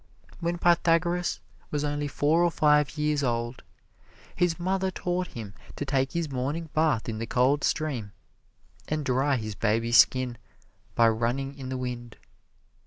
[0.39, 3.61] When Pythagoras was only four or five years old,
[4.35, 8.11] his mother taught him to take his morning bath in the cold stream,
[8.87, 10.39] and dry his baby skin
[10.95, 12.17] by running in the wind.